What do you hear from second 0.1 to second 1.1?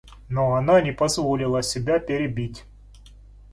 Но она не